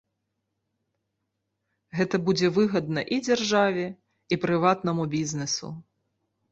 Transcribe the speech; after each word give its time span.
Гэта 1.99 2.15
будзе 2.31 2.47
выгадна 2.57 3.01
і 3.17 3.23
дзяржаве, 3.29 3.85
і 4.35 4.43
прыватнаму 4.47 5.03
бізнэсу. 5.15 5.67